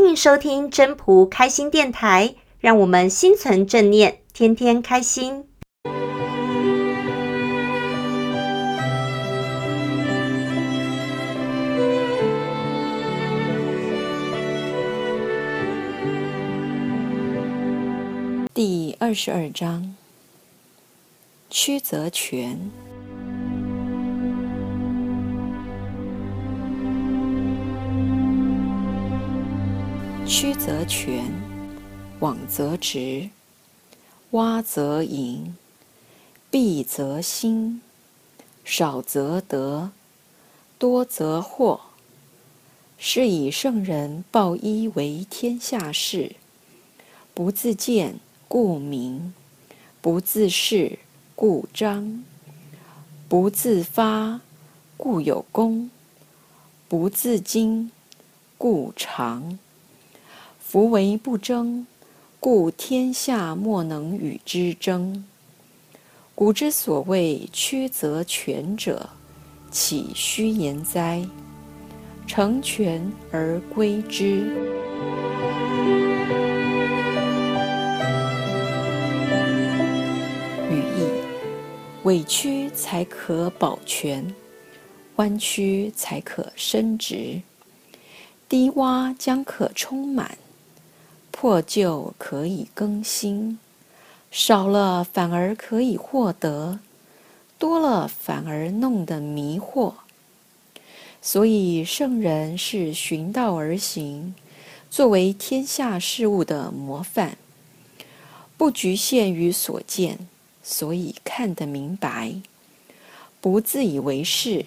[0.00, 5.44] 欢迎收听真仆开心电台，让我们心存正念，天天开心。
[18.54, 19.96] 第二十二章：
[21.50, 22.70] 曲则全。
[30.28, 31.24] 曲则全，
[32.20, 33.30] 枉则直，
[34.30, 35.56] 洼则盈，
[36.50, 37.80] 敝则新，
[38.62, 39.90] 少则得，
[40.78, 41.80] 多则惑。
[42.98, 46.36] 是以圣人抱一为天下事，
[47.32, 49.32] 不自见，故明；
[50.02, 50.98] 不自是，
[51.34, 52.22] 故彰；
[53.30, 54.42] 不自发，
[54.98, 55.88] 故有功；
[56.86, 57.88] 不自矜，
[58.58, 59.58] 故长。
[60.70, 61.86] 夫唯不争，
[62.38, 65.24] 故天下莫能与之争。
[66.34, 69.08] 古之所谓曲则全者，
[69.70, 71.26] 岂虚言哉？
[72.26, 74.26] 成全而归之。
[80.70, 81.08] 语义：
[82.02, 84.34] 委曲才可保全，
[85.16, 87.40] 弯曲才可伸直，
[88.50, 90.36] 低洼将可充满。
[91.40, 93.60] 破旧可以更新，
[94.28, 96.80] 少了反而可以获得，
[97.60, 99.94] 多了反而弄得迷惑。
[101.22, 104.34] 所以圣人是循道而行，
[104.90, 107.38] 作为天下事物的模范，
[108.56, 110.18] 不局限于所见，
[110.64, 112.42] 所以看得明白；
[113.40, 114.66] 不自以为是，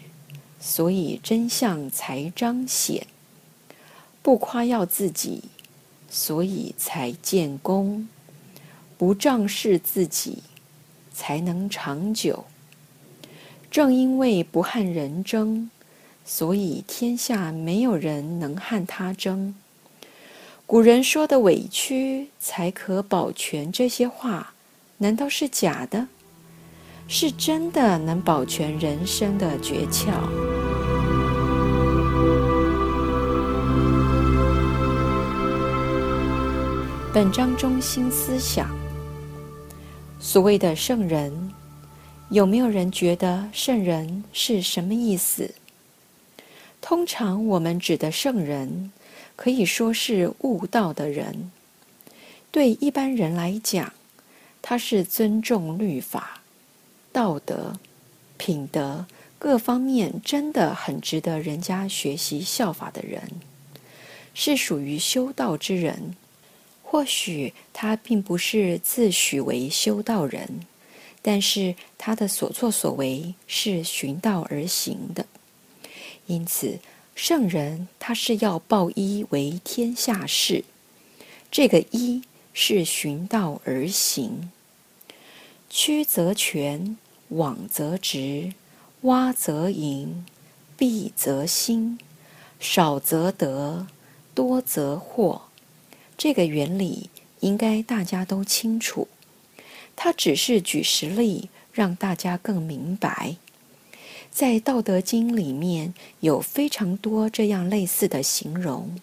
[0.58, 3.03] 所以真相才彰显；
[4.22, 5.44] 不夸耀自己。
[6.14, 8.09] 所以才建功，
[8.98, 10.44] 不仗势自己，
[11.14, 12.44] 才能长久。
[13.72, 15.70] 正因为不和人争，
[16.26, 19.55] 所以天下没有人能和他争。
[20.67, 24.54] 古人说的“委屈才可保全”这些话，
[24.98, 26.10] 难道是假的？
[27.08, 30.51] 是真的能保全人生的诀窍。
[37.14, 38.73] 本章中心思想：
[40.17, 41.52] 所谓的圣人，
[42.30, 45.54] 有没有人觉得圣人是什么意思？
[46.80, 48.94] 通常我们指的圣人，
[49.36, 51.52] 可以说是悟道的人。
[52.49, 53.92] 对一般人来讲，
[54.61, 56.39] 他是尊重律法、
[57.11, 57.78] 道德、
[58.38, 59.05] 品德
[59.38, 63.22] 各方面真的很值得人家学习效法的人，
[64.33, 66.16] 是属于修道之人。
[66.92, 70.66] 或许他并不是自诩为修道人，
[71.22, 75.26] 但是他的所作所为是循道而行的。
[76.26, 76.80] 因此，
[77.16, 80.66] 圣人他是要抱一为天下事，
[81.50, 84.52] 这个一是循道而行。
[85.70, 86.98] 曲则全，
[87.30, 88.52] 枉则直，
[89.04, 90.26] 洼则盈，
[90.78, 91.98] 敝则新，
[92.60, 93.88] 少则得，
[94.36, 95.44] 多则惑。
[96.23, 97.09] 这个原理
[97.39, 99.08] 应该大家都清楚，
[99.95, 103.37] 他只是举实例，让大家更明白。
[104.30, 108.99] 在《道德经》里面有非常多这样类似的形容，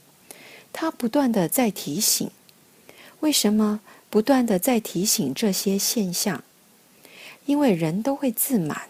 [0.72, 2.30] 他不断的在提醒。
[3.18, 6.44] 为什么不断的在提醒这些现象？
[7.46, 8.82] 因为人都会自满，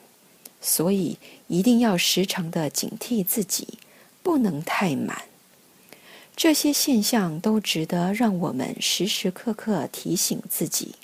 [0.60, 3.78] 所以一定要时常的警惕自己，
[4.22, 5.27] 不能太满。
[6.38, 10.94] 这些现象都值得让我们时时刻刻提醒自己。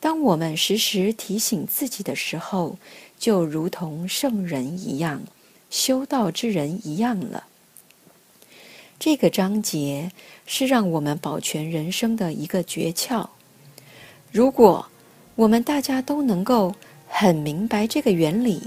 [0.00, 2.76] 当我们时时提醒自己的时候，
[3.18, 5.22] 就如同圣人一样，
[5.70, 7.44] 修道之人一样了。
[8.98, 10.12] 这个章节
[10.44, 13.26] 是让我们保全人生的一个诀窍。
[14.30, 14.86] 如果
[15.36, 16.74] 我们大家都能够
[17.08, 18.60] 很明白这个原理，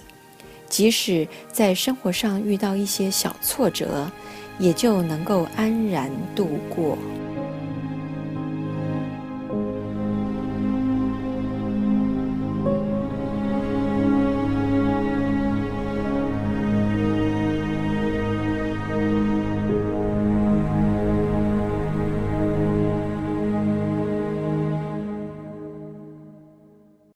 [0.68, 4.12] 即使在生活上遇到一些小挫折，
[4.62, 6.96] 也就能够安然度过。